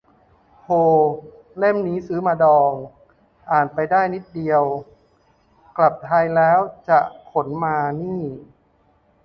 [0.63, 0.67] โฮ
[1.57, 2.73] เล่มนี้ซื้อมาดอง
[3.51, 4.63] อ่านไปได้นิดเดียว
[5.77, 6.99] กลับไทยแล้วจะ
[7.31, 8.21] ขนมานี่